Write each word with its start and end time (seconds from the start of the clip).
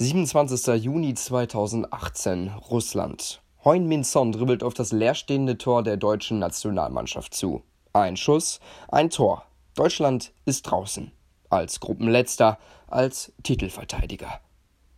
27. 0.00 0.76
Juni 0.76 1.12
2018, 1.14 2.52
Russland. 2.70 3.42
Heun 3.64 3.88
Min 3.88 4.04
Son 4.04 4.30
dribbelt 4.30 4.62
auf 4.62 4.72
das 4.72 4.92
leerstehende 4.92 5.58
Tor 5.58 5.82
der 5.82 5.96
deutschen 5.96 6.38
Nationalmannschaft 6.38 7.34
zu. 7.34 7.62
Ein 7.92 8.16
Schuss, 8.16 8.60
ein 8.92 9.10
Tor. 9.10 9.42
Deutschland 9.74 10.32
ist 10.44 10.62
draußen. 10.62 11.10
Als 11.50 11.80
Gruppenletzter, 11.80 12.58
als 12.86 13.32
Titelverteidiger. 13.42 14.40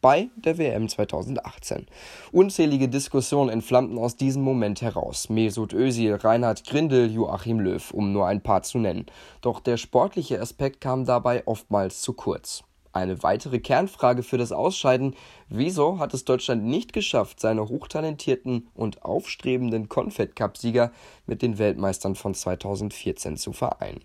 Bei 0.03 0.29
der 0.37 0.59
WM 0.59 0.87
2018. 0.87 1.87
Unzählige 2.31 2.91
Diskussionen 2.91 3.49
entflammten 3.49 3.97
aus 3.97 4.17
diesem 4.17 4.43
Moment 4.43 4.83
heraus. 4.83 5.31
Mesut 5.31 5.73
Özil, 5.73 6.17
Reinhard 6.17 6.67
Grindel, 6.67 7.11
Joachim 7.11 7.59
Löw, 7.59 7.91
um 7.93 8.13
nur 8.13 8.27
ein 8.27 8.43
paar 8.43 8.65
zu 8.65 8.77
nennen. 8.77 9.07
Doch 9.41 9.61
der 9.61 9.79
sportliche 9.79 10.43
Aspekt 10.43 10.83
kam 10.83 11.07
dabei 11.07 11.47
oftmals 11.47 12.03
zu 12.03 12.13
kurz. 12.13 12.65
Eine 12.93 13.23
weitere 13.23 13.61
Kernfrage 13.61 14.23
für 14.23 14.37
das 14.37 14.51
Ausscheiden: 14.51 15.15
Wieso 15.49 16.01
hat 16.01 16.13
es 16.13 16.25
Deutschland 16.25 16.65
nicht 16.65 16.93
geschafft, 16.93 17.39
seine 17.39 17.69
hochtalentierten 17.69 18.69
und 18.75 19.05
aufstrebenden 19.05 19.89
Confed-Cup-Sieger 19.89 20.91
mit 21.27 21.43
den 21.43 21.59
Weltmeistern 21.59 22.17
von 22.17 22.35
2014 22.35 23.37
zu 23.37 23.53
vereinen? 23.53 24.01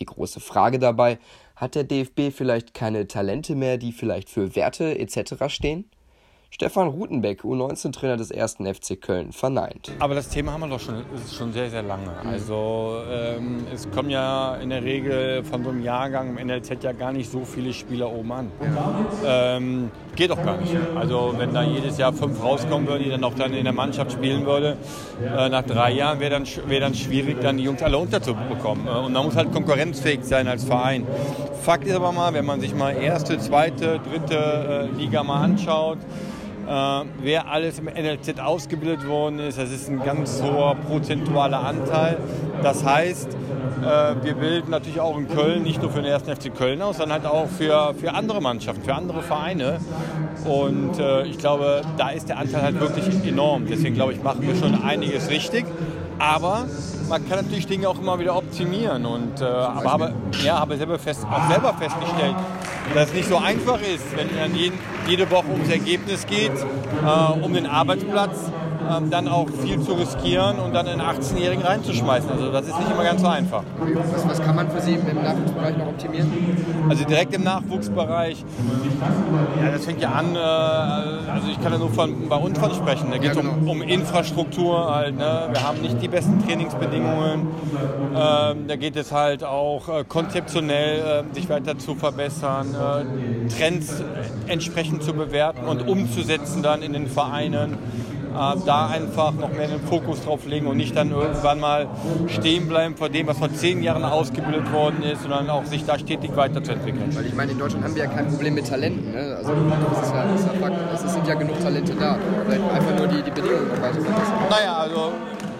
Die 0.00 0.06
große 0.06 0.40
Frage 0.40 0.78
dabei: 0.78 1.18
Hat 1.56 1.74
der 1.74 1.84
DFB 1.84 2.30
vielleicht 2.34 2.72
keine 2.72 3.06
Talente 3.06 3.54
mehr, 3.54 3.76
die 3.76 3.92
vielleicht 3.92 4.30
für 4.30 4.56
Werte 4.56 4.98
etc. 4.98 5.48
stehen? 5.48 5.90
Stefan 6.54 6.88
Rutenbeck, 6.88 7.44
U19-Trainer 7.44 8.18
des 8.18 8.30
ersten 8.30 8.66
FC 8.66 9.00
Köln, 9.00 9.32
verneint. 9.32 9.90
Aber 10.00 10.14
das 10.14 10.28
Thema 10.28 10.52
haben 10.52 10.60
wir 10.60 10.68
doch 10.68 10.80
schon, 10.80 11.02
schon 11.34 11.50
sehr, 11.54 11.70
sehr 11.70 11.82
lange. 11.82 12.10
Also 12.28 12.98
ähm, 13.10 13.64
es 13.72 13.90
kommen 13.90 14.10
ja 14.10 14.56
in 14.56 14.68
der 14.68 14.84
Regel 14.84 15.44
von 15.44 15.64
so 15.64 15.70
einem 15.70 15.82
Jahrgang 15.82 16.36
im 16.36 16.46
NLZ 16.46 16.82
ja 16.82 16.92
gar 16.92 17.10
nicht 17.10 17.32
so 17.32 17.46
viele 17.46 17.72
Spieler 17.72 18.12
oben 18.12 18.32
an. 18.32 18.52
Ähm, 19.24 19.90
geht 20.14 20.28
doch 20.28 20.44
gar 20.44 20.58
nicht. 20.58 20.76
Also 20.94 21.34
wenn 21.38 21.54
da 21.54 21.62
jedes 21.62 21.96
Jahr 21.96 22.12
fünf 22.12 22.42
rauskommen 22.42 22.86
würden, 22.86 23.04
die 23.04 23.10
dann 23.10 23.24
auch 23.24 23.34
dann 23.34 23.54
in 23.54 23.64
der 23.64 23.72
Mannschaft 23.72 24.12
spielen 24.12 24.44
würde, 24.44 24.76
äh, 25.24 25.48
nach 25.48 25.62
drei 25.62 25.92
Jahren 25.92 26.20
wäre 26.20 26.32
dann, 26.32 26.46
wär 26.66 26.80
dann 26.80 26.94
schwierig, 26.94 27.40
dann 27.40 27.56
die 27.56 27.64
Jungs 27.64 27.82
alle 27.82 27.96
unterzubekommen. 27.96 28.86
Äh, 28.86 28.90
und 28.90 29.14
man 29.14 29.24
muss 29.24 29.36
halt 29.36 29.52
konkurrenzfähig 29.52 30.22
sein 30.24 30.46
als 30.48 30.64
Verein. 30.64 31.06
Fakt 31.62 31.86
ist 31.86 31.94
aber 31.94 32.12
mal, 32.12 32.34
wenn 32.34 32.44
man 32.44 32.60
sich 32.60 32.74
mal 32.74 32.90
erste, 32.90 33.38
zweite, 33.38 34.00
dritte 34.00 34.90
äh, 34.92 34.98
Liga 34.98 35.22
mal 35.22 35.42
anschaut, 35.42 35.98
wer 36.72 37.48
alles 37.48 37.78
im 37.78 37.84
NLZ 37.84 38.40
ausgebildet 38.40 39.06
worden 39.06 39.38
ist. 39.40 39.58
Das 39.58 39.70
ist 39.70 39.88
ein 39.88 40.02
ganz 40.02 40.42
hoher 40.42 40.74
prozentualer 40.74 41.60
Anteil. 41.60 42.16
Das 42.62 42.84
heißt, 42.84 43.28
äh, 43.82 44.24
wir 44.24 44.34
bilden 44.34 44.70
natürlich 44.70 45.00
auch 45.00 45.18
in 45.18 45.28
Köln 45.28 45.64
nicht 45.64 45.82
nur 45.82 45.90
für 45.90 46.00
den 46.00 46.10
ersten 46.10 46.34
FC 46.34 46.54
Köln 46.54 46.80
aus, 46.80 46.98
sondern 46.98 47.22
halt 47.22 47.32
auch 47.32 47.48
für, 47.48 47.94
für 47.94 48.14
andere 48.14 48.40
Mannschaften, 48.40 48.82
für 48.84 48.94
andere 48.94 49.22
Vereine. 49.22 49.80
Und 50.44 50.98
äh, 50.98 51.24
ich 51.24 51.38
glaube, 51.38 51.82
da 51.96 52.10
ist 52.10 52.28
der 52.28 52.38
Anteil 52.38 52.62
halt 52.62 52.80
wirklich 52.80 53.04
enorm. 53.26 53.66
Deswegen 53.66 53.94
glaube 53.94 54.12
ich, 54.12 54.22
machen 54.22 54.42
wir 54.42 54.54
schon 54.54 54.82
einiges 54.82 55.28
richtig. 55.30 55.64
Aber 56.18 56.66
man 57.08 57.28
kann 57.28 57.44
natürlich 57.44 57.66
Dinge 57.66 57.88
auch 57.88 57.98
immer 57.98 58.18
wieder 58.20 58.36
optimieren. 58.36 59.04
Und, 59.04 59.40
äh, 59.40 59.44
aber 59.44 59.92
habe, 59.92 60.12
ja, 60.44 60.60
habe 60.60 60.76
selber 60.76 60.98
fest, 60.98 61.26
auch 61.28 61.50
selber 61.50 61.74
festgestellt, 61.74 62.36
dass 62.94 63.08
es 63.08 63.14
nicht 63.14 63.28
so 63.28 63.38
einfach 63.38 63.80
ist, 63.80 64.16
wenn 64.16 64.28
dann 64.36 64.54
jeden, 64.54 64.78
jede 65.08 65.30
Woche 65.30 65.48
ums 65.50 65.68
Ergebnis 65.68 66.26
geht, 66.26 66.52
äh, 66.52 67.32
um 67.40 67.52
den 67.52 67.66
Arbeitsplatz, 67.66 68.50
ähm, 68.90 69.10
dann 69.10 69.28
auch 69.28 69.48
viel 69.62 69.80
zu 69.80 69.92
riskieren 69.94 70.58
und 70.58 70.74
dann 70.74 70.86
einen 70.86 71.00
18-Jährigen 71.00 71.64
reinzuschmeißen. 71.64 72.30
Also 72.30 72.52
das 72.52 72.66
ist 72.66 72.78
nicht 72.78 72.90
immer 72.90 73.04
ganz 73.04 73.20
so 73.20 73.28
einfach. 73.28 73.62
Was, 74.12 74.28
was 74.28 74.42
kann 74.42 74.56
man 74.56 74.70
für 74.70 74.80
Sie 74.80 74.94
im 74.94 75.22
Nachwuchsbereich 75.22 75.76
noch 75.76 75.86
optimieren? 75.86 76.30
Also 76.88 77.04
direkt 77.04 77.34
im 77.34 77.44
Nachwuchsbereich, 77.44 78.44
ja, 79.62 79.70
das 79.70 79.84
fängt 79.84 80.00
ja 80.00 80.12
an, 80.12 80.34
äh, 80.34 80.38
also 80.38 81.48
ich 81.50 81.60
kann 81.62 81.72
ja 81.72 81.78
nur 81.78 81.90
von, 81.90 82.28
bei 82.28 82.36
uns 82.36 82.58
von 82.58 82.74
sprechen. 82.74 83.08
Da 83.10 83.18
geht 83.18 83.30
es 83.30 83.36
ja, 83.36 83.42
genau. 83.42 83.54
um, 83.54 83.68
um, 83.68 83.82
Infrastruktur 83.82 84.94
halt. 84.94 85.16
Ne? 85.16 85.48
Wir 85.52 85.62
haben 85.66 85.80
nicht 85.80 86.00
die 86.02 86.08
besten 86.08 86.44
Trainingsbedingungen. 86.44 87.48
Ähm, 88.14 88.66
da 88.68 88.76
geht 88.76 88.96
es 88.96 89.12
halt 89.12 89.44
auch 89.44 89.88
äh, 89.88 90.04
konzeptionell 90.06 91.24
äh, 91.30 91.34
sich 91.34 91.48
weiter 91.48 91.78
zu 91.78 91.94
verbessern, 91.94 92.74
äh, 92.74 93.48
Trends 93.48 94.02
entsprechend 94.46 95.02
zu 95.02 95.14
bewerten 95.14 95.66
und 95.66 95.88
umzusetzen 95.88 96.62
dann 96.62 96.82
in 96.82 96.92
den 96.92 97.06
Vereinen 97.06 97.78
da 98.32 98.88
einfach 98.88 99.32
noch 99.32 99.50
mehr 99.50 99.68
den 99.68 99.80
Fokus 99.80 100.22
drauf 100.24 100.46
legen 100.46 100.66
und 100.66 100.76
nicht 100.76 100.96
dann 100.96 101.10
irgendwann 101.10 101.60
mal 101.60 101.88
stehen 102.28 102.68
bleiben 102.68 102.96
vor 102.96 103.08
dem, 103.08 103.26
was 103.26 103.38
vor 103.38 103.52
zehn 103.52 103.82
Jahren 103.82 104.04
ausgebildet 104.04 104.72
worden 104.72 105.02
ist, 105.02 105.22
sondern 105.22 105.50
auch 105.50 105.64
sich 105.64 105.84
da 105.84 105.98
stetig 105.98 106.34
weiterzuentwickeln. 106.36 107.14
Weil 107.14 107.26
ich 107.26 107.34
meine, 107.34 107.52
in 107.52 107.58
Deutschland 107.58 107.84
haben 107.84 107.94
wir 107.94 108.04
ja 108.04 108.10
kein 108.10 108.28
Problem 108.28 108.54
mit 108.54 108.68
Talenten. 108.68 109.12
Ne? 109.12 109.36
Also 109.36 109.52
das 109.52 110.08
ist 110.08 110.14
ja, 110.14 110.24
das 110.24 110.40
ist 110.40 110.46
ja 110.46 110.60
Fakt. 110.60 110.76
Es 110.94 111.12
sind 111.12 111.26
ja 111.26 111.34
genug 111.34 111.60
Talente 111.60 111.94
da. 111.94 112.16
Vielleicht 112.46 112.70
einfach 112.70 112.96
nur 112.98 113.06
die, 113.08 113.22
die 113.22 113.30
Bedingungen 113.30 113.70
weiter 113.70 114.00
verbessern. 114.00 114.34
Naja, 114.50 114.76
also 114.78 115.12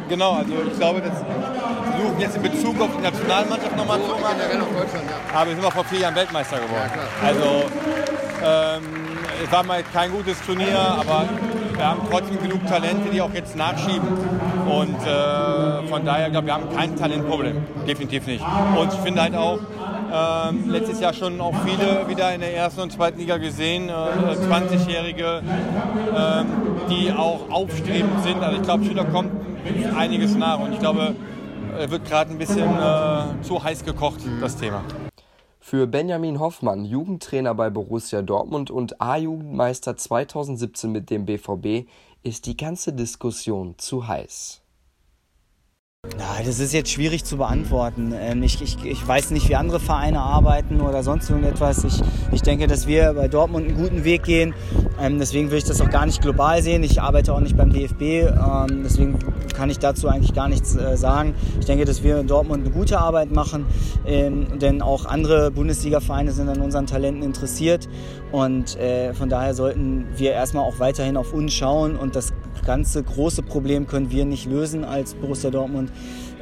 genau, 0.09 0.33
also 0.33 0.53
ich 0.71 0.79
glaube, 0.79 1.01
das 1.01 1.13
versuchen 1.93 2.21
jetzt 2.21 2.37
in 2.37 2.43
Bezug 2.43 2.81
auf 2.81 2.91
die 2.97 3.03
Nationalmannschaft 3.03 3.77
nochmal 3.77 4.01
zu 4.01 4.11
machen. 4.11 4.37
Generell 4.39 4.61
auf 4.61 4.69
Deutschland, 4.69 5.05
ja. 5.09 5.39
Aber 5.39 5.49
wir 5.49 5.57
sind 5.57 5.65
auch 5.65 5.73
vor 5.73 5.85
vier 5.85 6.01
Jahren 6.01 6.15
Weltmeister 6.15 6.57
geworden. 6.57 6.91
Ja, 6.95 7.29
also 7.29 7.65
ähm, 8.45 9.02
es 9.43 9.51
war 9.53 9.65
mal 9.65 9.83
kein 9.83 10.13
gutes 10.13 10.41
Turnier, 10.45 10.79
aber 10.79 11.29
wir 11.75 11.87
haben 11.87 12.01
trotzdem 12.11 12.41
genug 12.41 12.67
Talente, 12.67 13.11
die 13.11 13.21
auch 13.21 13.33
jetzt 13.35 13.57
nachschieben. 13.57 14.09
Und 14.67 14.97
äh, 15.07 15.89
von 15.89 16.05
daher, 16.05 16.31
glaube 16.31 16.47
wir 16.47 16.55
haben 16.55 16.75
kein 16.75 16.97
Talentproblem. 16.97 17.57
Definitiv 17.87 18.27
nicht. 18.27 18.45
Und 18.79 18.93
ich 18.93 19.01
finde 19.01 19.23
halt 19.23 19.35
auch, 19.35 19.59
ähm, 20.15 20.71
letztes 20.71 21.01
Jahr 21.01 21.15
schon 21.15 21.41
auch 21.41 21.55
viele 21.65 22.09
wieder 22.09 22.35
in 22.35 22.41
der 22.41 22.55
ersten 22.55 22.83
und 22.83 22.93
zweiten 22.93 23.19
Liga 23.19 23.39
gesehen, 23.39 23.89
äh, 23.89 23.93
20-Jährige, 23.93 25.43
ähm, 26.17 26.47
die 26.91 27.13
auch 27.13 27.51
aufstrebend 27.51 28.23
sind. 28.23 28.43
Also 28.43 28.57
ich 28.57 28.63
glaube, 28.63 28.85
da 28.95 29.05
kommt 29.05 29.31
einiges 29.97 30.37
nach 30.37 30.61
und 30.61 30.73
ich 30.75 30.79
glaube, 30.79 31.15
es 31.79 31.91
wird 31.91 32.05
gerade 32.05 32.31
ein 32.31 32.39
bisschen 32.39 32.69
äh, 32.69 33.43
zu 33.43 33.63
heiß 33.63 33.85
gekocht, 33.85 34.21
das 34.41 34.57
Thema. 34.57 34.83
Für 35.73 35.87
Benjamin 35.87 36.39
Hoffmann, 36.39 36.85
Jugendtrainer 36.85 37.55
bei 37.55 37.71
Borussia 37.71 38.21
Dortmund 38.21 38.71
und 38.71 39.01
A-Jugendmeister 39.01 39.97
2017 39.97 40.93
mit 40.93 41.09
dem 41.09 41.25
BVB, 41.25 41.89
ist 42.23 42.45
die 42.45 42.59
ganze 42.59 42.93
Diskussion 42.93 43.77
zu 43.79 44.07
heiß. 44.07 44.62
Na, 46.19 46.43
das 46.45 46.59
ist 46.59 46.73
jetzt 46.73 46.91
schwierig 46.91 47.25
zu 47.25 47.37
beantworten. 47.37 48.13
Ähm, 48.13 48.43
ich, 48.43 48.61
ich, 48.61 48.85
ich 48.85 49.07
weiß 49.07 49.31
nicht, 49.31 49.49
wie 49.49 49.55
andere 49.55 49.79
Vereine 49.79 50.19
arbeiten 50.19 50.81
oder 50.81 51.05
sonst 51.05 51.31
irgendetwas. 51.31 51.85
Ich, 51.85 52.03
ich 52.33 52.43
denke, 52.43 52.67
dass 52.67 52.89
wir 52.89 53.13
bei 53.13 53.29
Dortmund 53.29 53.69
einen 53.69 53.77
guten 53.77 54.03
Weg 54.03 54.25
gehen. 54.25 54.53
Ähm, 55.01 55.21
deswegen 55.21 55.53
will 55.53 55.59
ich 55.59 55.65
das 55.65 55.81
auch 55.81 55.91
gar 55.91 56.05
nicht 56.05 56.21
global 56.21 56.61
sehen. 56.61 56.83
Ich 56.83 57.01
arbeite 57.01 57.33
auch 57.33 57.39
nicht 57.39 57.57
beim 57.57 57.73
DFB. 57.73 58.03
Ähm, 58.03 58.83
deswegen 58.83 59.17
kann 59.55 59.71
ich 59.71 59.79
dazu 59.79 60.09
eigentlich 60.09 60.35
gar 60.35 60.49
nichts 60.49 60.75
äh, 60.75 60.97
sagen. 60.97 61.37
Ich 61.61 61.67
denke, 61.67 61.85
dass 61.85 62.03
wir 62.03 62.19
in 62.19 62.27
Dortmund 62.27 62.65
eine 62.65 62.75
gute 62.75 62.99
Arbeit 62.99 63.31
machen, 63.31 63.67
denn 64.05 64.83
auch 64.83 65.05
andere 65.05 65.53
Bundesliga-Vereine 65.53 66.33
sind 66.33 66.49
an 66.49 66.61
unseren 66.61 66.87
Talenten 66.87 67.23
interessiert. 67.23 67.89
Und 68.33 68.77
äh, 68.77 69.15
von 69.15 69.29
daher 69.29 69.55
sollten 69.55 70.07
wir 70.17 70.33
erstmal 70.33 70.65
auch 70.65 70.81
weiterhin 70.81 71.17
auf 71.17 71.33
uns 71.33 71.53
schauen 71.53 71.95
und 71.95 72.17
das 72.17 72.33
ganze 72.65 73.03
große 73.03 73.43
Problem 73.43 73.87
können 73.87 74.11
wir 74.11 74.25
nicht 74.25 74.47
lösen 74.47 74.85
als 74.85 75.15
Borussia 75.15 75.51
Dortmund, 75.51 75.91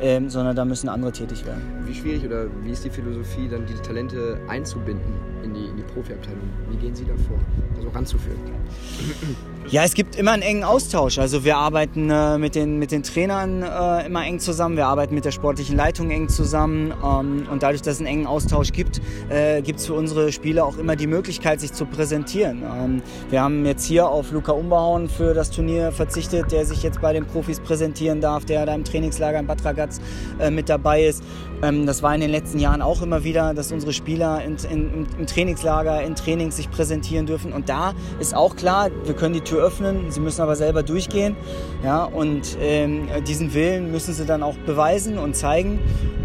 ähm, 0.01 0.31
sondern 0.31 0.57
da 0.57 0.65
müssen 0.65 0.89
andere 0.89 1.13
tätig 1.13 1.45
werden. 1.45 1.63
Wie 1.87 1.95
schwierig 1.95 2.25
oder 2.25 2.47
wie 2.63 2.71
ist 2.71 2.85
die 2.85 2.91
Philosophie, 2.91 3.49
dann 3.49 3.67
die 3.67 3.75
Talente 3.75 4.39
einzubinden 4.49 5.15
in 5.43 5.55
die, 5.55 5.67
in 5.67 5.77
die 5.77 5.83
Profiabteilung? 5.83 6.49
Wie 6.71 6.77
gehen 6.77 6.95
Sie 6.95 7.05
da 7.05 7.15
vor, 7.29 7.39
also 7.77 7.89
ranzuführen? 7.91 8.39
Ja, 9.69 9.85
es 9.85 9.95
gibt 9.95 10.17
immer 10.17 10.33
einen 10.33 10.43
engen 10.43 10.65
Austausch. 10.65 11.19
Also 11.19 11.45
wir 11.45 11.57
arbeiten 11.57 12.11
äh, 12.11 12.39
mit, 12.39 12.57
den, 12.57 12.79
mit 12.79 12.91
den 12.91 13.05
Trainern 13.05 13.63
äh, 13.63 14.07
immer 14.07 14.25
eng 14.25 14.41
zusammen, 14.41 14.77
wir 14.77 14.87
arbeiten 14.87 15.15
mit 15.15 15.25
der 15.25 15.31
sportlichen 15.31 15.77
Leitung 15.77 16.11
eng 16.11 16.29
zusammen 16.29 16.93
ähm, 17.05 17.47
und 17.49 17.63
dadurch, 17.63 17.83
dass 17.83 17.95
es 17.95 18.01
einen 18.01 18.09
engen 18.09 18.27
Austausch 18.27 18.73
gibt, 18.73 19.01
äh, 19.29 19.63
gibt 19.63 19.79
es 19.79 19.87
für 19.87 19.95
unsere 19.95 20.33
Spieler 20.33 20.65
auch 20.65 20.77
immer 20.77 20.97
die 20.97 21.07
Möglichkeit, 21.07 21.61
sich 21.61 21.73
zu 21.73 21.87
präsentieren. 21.87 22.63
Ähm, 22.65 23.03
wir 23.29 23.43
haben 23.43 23.65
jetzt 23.65 23.85
hier 23.85 24.09
auf 24.09 24.33
Luca 24.33 24.53
Umbauen 24.53 25.09
für 25.09 25.35
das 25.35 25.53
Turnier 25.53 25.93
verzichtet, 25.93 26.10
der 26.51 26.67
sich 26.67 26.83
jetzt 26.83 27.01
bei 27.01 27.13
den 27.13 27.27
Profis 27.27 27.61
präsentieren 27.61 28.21
darf, 28.21 28.45
der 28.45 28.67
da 28.67 28.75
im 28.75 28.85
Trainingslager 28.85 29.39
in 29.39 29.47
Bad 29.47 29.65
Ragaz 29.65 30.01
äh, 30.39 30.51
mit 30.51 30.69
dabei 30.69 31.05
ist. 31.05 31.23
Ähm, 31.63 31.87
das 31.87 32.03
war 32.03 32.15
in 32.15 32.21
den 32.21 32.31
letzten 32.31 32.59
Jahren 32.59 32.83
auch 32.83 33.03
immer 33.03 33.25
wieder, 33.25 33.55
dass 33.55 33.73
unsere 33.73 33.93
Spieler 33.93 34.43
in, 34.45 34.57
in, 34.71 35.07
im 35.19 35.27
Trainingslager, 35.27 36.03
in 36.03 36.15
Trainings 36.15 36.57
sich 36.57 36.71
präsentieren 36.71 37.27
dürfen 37.27 37.53
und 37.53 37.69
da 37.69 37.95
ist 38.19 38.35
auch 38.35 38.57
klar, 38.57 38.91
wir 39.05 39.15
können 39.15 39.35
die 39.35 39.41
Tür 39.41 39.63
öffnen, 39.63 40.11
sie 40.11 40.21
müssen 40.21 40.41
aber 40.41 40.57
selber 40.57 40.83
durchgehen. 40.83 41.37
Ja, 41.85 42.05
und 42.05 42.57
ähm, 42.61 43.09
diesen 43.27 43.55
Willen 43.55 43.91
müssen 43.91 44.15
sie 44.15 44.27
dann 44.27 44.43
auch 44.43 44.57
beweisen 44.67 45.19
und 45.19 45.37
zeigen. 45.37 45.81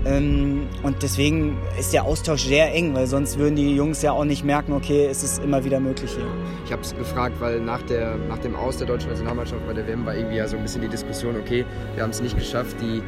Ähm, 0.05 0.67
und 0.83 1.01
deswegen 1.01 1.57
ist 1.79 1.93
der 1.93 2.05
Austausch 2.05 2.43
sehr 2.43 2.73
eng, 2.73 2.93
weil 2.93 3.07
sonst 3.07 3.39
würden 3.39 3.55
die 3.55 3.75
Jungs 3.75 4.01
ja 4.01 4.11
auch 4.11 4.25
nicht 4.25 4.43
merken, 4.45 4.73
okay, 4.73 5.07
es 5.09 5.23
ist 5.23 5.43
immer 5.43 5.63
wieder 5.65 5.79
möglich 5.79 6.11
hier. 6.15 6.27
Ich 6.65 6.71
habe 6.71 6.83
es 6.83 6.95
gefragt, 6.95 7.35
weil 7.39 7.59
nach, 7.59 7.81
der, 7.83 8.15
nach 8.15 8.37
dem 8.37 8.55
Aus 8.55 8.77
der 8.77 8.87
deutschen 8.87 9.09
Nationalmannschaft 9.09 9.65
bei 9.65 9.73
der 9.75 9.87
WM 9.87 10.05
war 10.05 10.15
irgendwie 10.15 10.37
ja 10.37 10.47
so 10.47 10.57
ein 10.57 10.63
bisschen 10.63 10.81
die 10.81 10.87
Diskussion, 10.87 11.35
okay, 11.35 11.65
wir 11.93 12.03
haben 12.03 12.11
es 12.11 12.21
nicht 12.21 12.37
geschafft, 12.37 12.75
die 12.81 13.01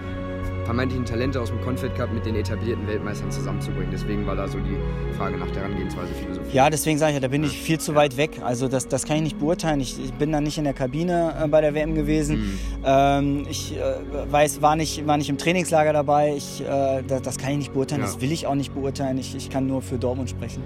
vermeintlichen 0.68 1.06
Talente 1.06 1.40
aus 1.40 1.48
dem 1.48 1.62
Confed 1.62 1.96
Cup 1.96 2.12
mit 2.14 2.26
den 2.26 2.36
etablierten 2.36 2.86
Weltmeistern 2.88 3.32
zusammenzubringen. 3.32 3.90
Deswegen 3.90 4.28
war 4.28 4.36
da 4.36 4.50
so 4.50 4.60
die 4.60 4.78
Frage 5.18 5.38
nach 5.38 5.50
der 5.52 5.64
Herangehensweise 5.64 6.14
Philosophie. 6.14 6.50
Ja, 6.52 6.70
deswegen 6.70 6.98
sage 6.98 7.12
ich 7.12 7.16
ja, 7.16 7.22
da 7.22 7.30
bin 7.30 7.44
ich 7.46 7.58
viel 7.58 7.80
zu 7.80 7.96
weit 7.96 8.18
weg. 8.18 8.42
Also 8.44 8.68
das, 8.68 8.88
das 8.88 9.06
kann 9.06 9.16
ich 9.18 9.24
nicht 9.24 9.40
beurteilen. 9.40 9.80
Ich, 9.80 9.98
ich 9.98 10.14
bin 10.14 10.34
da 10.34 10.42
nicht 10.42 10.58
in 10.58 10.66
der 10.66 10.74
Kabine 10.74 11.34
äh, 11.42 11.48
bei 11.48 11.62
der 11.62 11.74
WM 11.74 11.96
gewesen. 11.96 12.38
Mhm. 12.38 12.60
Ähm, 12.86 13.46
ich 13.50 13.78
äh, 13.78 13.82
weiß, 14.30 14.62
war 14.62 14.76
nicht, 14.76 15.08
war 15.08 15.16
nicht 15.16 15.30
im 15.30 15.38
Trainingslager 15.38 15.94
dabei. 15.94 16.36
Ich, 16.36 16.62
äh, 16.62 17.02
das, 17.08 17.22
das, 17.22 17.38
kann 17.38 17.52
ich 17.52 17.58
nicht 17.58 17.74
beurteilen. 17.74 18.02
Ja. 18.02 18.08
Das 18.08 18.20
will 18.20 18.32
ich 18.34 18.46
auch 18.46 18.56
nicht 18.56 18.74
beurteilen. 18.74 19.18
Ich, 19.18 19.36
ich 19.36 19.50
kann 19.50 19.68
nur 19.68 19.82
für 19.82 19.98
Dortmund 19.98 20.30
sprechen. 20.30 20.62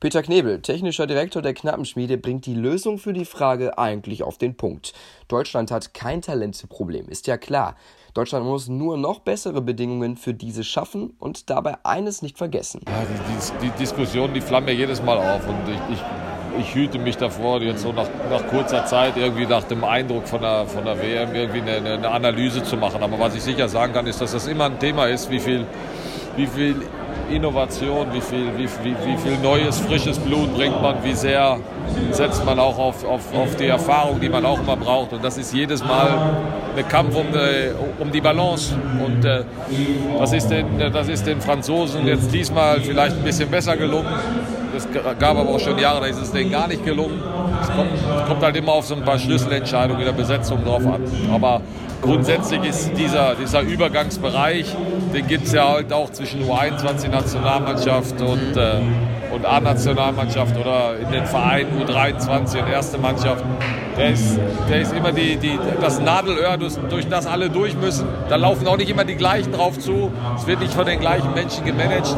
Peter 0.00 0.22
Knebel, 0.22 0.62
technischer 0.62 1.06
Direktor 1.06 1.42
der 1.42 1.52
Knappenschmiede, 1.52 2.16
bringt 2.16 2.46
die 2.46 2.54
Lösung 2.54 2.96
für 2.96 3.12
die 3.12 3.26
Frage 3.26 3.76
eigentlich 3.76 4.22
auf 4.22 4.38
den 4.38 4.56
Punkt. 4.56 4.94
Deutschland 5.28 5.70
hat 5.70 5.92
kein 5.92 6.22
Talenteproblem, 6.22 7.06
ist 7.10 7.26
ja 7.26 7.36
klar. 7.36 7.76
Deutschland 8.14 8.46
muss 8.46 8.66
nur 8.66 8.96
noch 8.96 9.18
bessere 9.18 9.60
Bedingungen 9.60 10.16
für 10.16 10.32
diese 10.32 10.64
schaffen 10.64 11.12
und 11.18 11.50
dabei 11.50 11.76
eines 11.84 12.22
nicht 12.22 12.38
vergessen. 12.38 12.80
Ja, 12.88 13.02
die, 13.02 13.66
die, 13.66 13.70
die 13.70 13.78
Diskussion, 13.78 14.32
die 14.32 14.40
flammen 14.40 14.68
ja 14.68 14.74
jedes 14.74 15.02
Mal 15.02 15.18
auf 15.18 15.46
und 15.46 15.68
ich, 15.68 15.98
ich, 15.98 16.60
ich, 16.60 16.74
hüte 16.74 16.98
mich 16.98 17.18
davor, 17.18 17.60
jetzt 17.60 17.82
so 17.82 17.92
nach, 17.92 18.08
nach, 18.30 18.46
kurzer 18.48 18.86
Zeit 18.86 19.18
irgendwie 19.18 19.44
nach 19.44 19.64
dem 19.64 19.84
Eindruck 19.84 20.26
von 20.26 20.40
der, 20.40 20.64
von 20.64 20.82
der 20.82 20.98
WM 20.98 21.34
irgendwie 21.34 21.60
eine, 21.60 21.92
eine 21.92 22.08
Analyse 22.08 22.62
zu 22.62 22.78
machen. 22.78 23.02
Aber 23.02 23.18
was 23.18 23.34
ich 23.34 23.42
sicher 23.42 23.68
sagen 23.68 23.92
kann, 23.92 24.06
ist, 24.06 24.22
dass 24.22 24.32
das 24.32 24.46
immer 24.46 24.64
ein 24.64 24.78
Thema 24.78 25.08
ist, 25.08 25.30
wie 25.30 25.40
viel, 25.40 25.66
wie 26.36 26.46
viel 26.46 26.76
Innovation, 27.30 28.06
wie 28.12 28.20
viel, 28.20 28.46
wie, 28.56 28.68
wie, 28.82 28.94
wie 29.06 29.16
viel 29.16 29.38
neues, 29.42 29.78
frisches 29.80 30.18
Blut 30.18 30.54
bringt 30.54 30.80
man, 30.82 31.02
wie 31.02 31.14
sehr 31.14 31.58
setzt 32.12 32.44
man 32.44 32.58
auch 32.58 32.78
auf, 32.78 33.04
auf, 33.04 33.34
auf 33.34 33.56
die 33.56 33.66
Erfahrung, 33.66 34.20
die 34.20 34.28
man 34.28 34.44
auch 34.44 34.58
immer 34.58 34.76
braucht. 34.76 35.12
Und 35.12 35.24
das 35.24 35.38
ist 35.38 35.52
jedes 35.54 35.82
Mal 35.84 36.32
ein 36.76 36.88
Kampf 36.88 37.16
um, 37.16 37.26
äh, 37.34 37.72
um 37.98 38.10
die 38.10 38.20
Balance. 38.20 38.74
Und 39.04 39.24
äh, 39.24 39.44
das, 40.18 40.32
ist 40.32 40.48
den, 40.48 40.66
das 40.78 41.08
ist 41.08 41.26
den 41.26 41.40
Franzosen 41.40 42.06
jetzt 42.06 42.32
diesmal 42.32 42.80
vielleicht 42.80 43.16
ein 43.16 43.24
bisschen 43.24 43.50
besser 43.50 43.76
gelungen. 43.76 44.08
Es 44.76 44.86
gab 44.92 45.36
aber 45.36 45.50
auch 45.50 45.58
schon 45.58 45.78
Jahre, 45.78 46.00
da 46.00 46.06
ist 46.06 46.20
es 46.22 46.30
denen 46.30 46.50
gar 46.50 46.68
nicht 46.68 46.84
gelungen. 46.84 47.20
Es 47.60 47.68
kommt, 47.68 48.26
kommt 48.26 48.42
halt 48.42 48.56
immer 48.56 48.72
auf 48.72 48.86
so 48.86 48.94
ein 48.94 49.04
paar 49.04 49.18
Schlüsselentscheidungen 49.18 50.00
in 50.00 50.06
der 50.06 50.12
Besetzung 50.12 50.64
drauf 50.64 50.86
an. 50.86 51.02
Aber 51.32 51.60
grundsätzlich 52.00 52.64
ist 52.64 52.90
dieser, 52.96 53.34
dieser 53.34 53.60
Übergangsbereich, 53.62 54.74
den 55.14 55.26
gibt 55.26 55.46
es 55.46 55.52
ja 55.52 55.68
halt 55.68 55.92
auch 55.92 56.10
zwischen 56.10 56.42
U21-Nationalmannschaft 56.44 58.20
und, 58.20 58.56
äh, 58.56 58.80
und 59.32 59.44
A-Nationalmannschaft 59.44 60.56
oder 60.56 60.98
in 60.98 61.10
den 61.10 61.26
Vereinen 61.26 61.82
U23 61.82 62.62
und 62.62 62.68
erste 62.68 62.98
Mannschaft 62.98 63.44
der 64.00 64.10
ist, 64.12 64.38
der 64.68 64.80
ist 64.80 64.92
immer 64.94 65.12
die, 65.12 65.36
die, 65.36 65.58
das 65.80 66.00
Nadelöhr, 66.00 66.56
durch, 66.56 67.08
das 67.08 67.26
alle 67.26 67.50
durch 67.50 67.76
müssen. 67.76 68.06
Da 68.28 68.36
laufen 68.36 68.66
auch 68.66 68.76
nicht 68.76 68.88
immer 68.88 69.04
die 69.04 69.16
gleichen 69.16 69.52
drauf 69.52 69.78
zu. 69.78 70.10
Es 70.36 70.46
wird 70.46 70.60
nicht 70.60 70.72
von 70.72 70.86
den 70.86 71.00
gleichen 71.00 71.34
Menschen 71.34 71.64
gemanagt. 71.64 72.16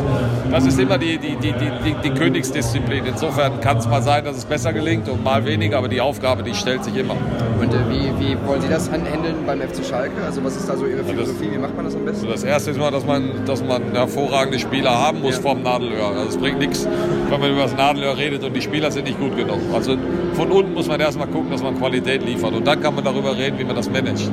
Das 0.50 0.64
ist 0.64 0.78
immer 0.78 0.99
die, 0.99 1.19
die, 1.19 1.37
die, 1.37 1.52
die, 1.52 1.94
die 2.05 2.11
Königsdisziplin. 2.11 3.06
Insofern 3.06 3.61
kann 3.61 3.78
es 3.78 3.88
mal 3.88 4.02
sein, 4.02 4.25
dass 4.25 4.37
es 4.37 4.44
besser 4.44 4.73
gelingt 4.73 5.08
und 5.08 5.25
mal 5.25 5.44
weniger, 5.44 5.78
aber 5.78 5.88
die 5.88 6.00
Aufgabe, 6.00 6.43
die 6.43 6.55
stellt 6.55 6.85
sich 6.85 6.94
immer. 6.94 7.17
Und 7.62 7.73
äh, 7.73 7.79
wie, 7.88 8.11
wie 8.19 8.47
wollen 8.47 8.61
Sie 8.61 8.69
das 8.69 8.91
handeln 8.91 9.37
beim 9.47 9.61
FC 9.61 9.85
Schalke? 9.85 10.20
Also 10.25 10.43
was 10.43 10.56
ist 10.56 10.69
da 10.69 10.76
so 10.76 10.85
Ihre 10.85 11.05
Philosophie? 11.05 11.49
Wie 11.53 11.59
macht 11.59 11.76
man 11.76 11.85
das 11.85 11.94
am 11.94 12.05
besten? 12.05 12.26
Das 12.29 12.43
Erste 12.43 12.73
ist 12.73 12.79
mal, 12.79 12.91
dass 12.91 13.06
man, 13.06 13.44
dass 13.47 13.62
man 13.62 13.93
hervorragende 13.93 14.59
Spieler 14.59 14.91
haben 14.91 15.20
muss 15.20 15.37
ja. 15.37 15.43
vom 15.43 15.62
Nadelöhr. 15.62 16.09
Also 16.09 16.31
es 16.31 16.37
bringt 16.37 16.59
nichts, 16.59 16.88
wenn 17.29 17.41
man 17.41 17.53
über 17.53 17.62
das 17.62 17.76
Nadelöhr 17.76 18.17
redet 18.17 18.43
und 18.43 18.53
die 18.55 18.62
Spieler 18.62 18.91
sind 18.91 19.05
nicht 19.05 19.20
gut 19.20 19.37
genug. 19.37 19.61
Also 19.73 19.97
von 20.35 20.50
unten 20.50 20.75
muss 20.75 20.88
man 20.88 20.99
erstmal 20.99 21.29
gucken, 21.29 21.53
dass 21.53 21.62
man 21.62 21.79
Qualität 21.79 22.25
liefert. 22.25 22.53
Und 22.53 22.67
dann 22.67 22.81
kann 22.81 22.97
man 22.97 23.05
darüber 23.05 23.37
reden, 23.37 23.56
wie 23.61 23.64
man 23.64 23.76
das 23.76 23.88
managt. 23.88 24.29